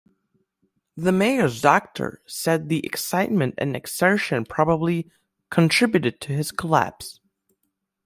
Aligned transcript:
The 0.97 1.11
mayor's 1.11 1.61
doctor 1.61 2.23
said 2.25 2.69
the 2.69 2.83
excitement 2.83 3.53
and 3.59 3.75
exertion 3.75 4.45
probably 4.45 5.11
contributed 5.51 6.19
to 6.21 6.33
his 6.33 6.51
collapse. 6.51 7.19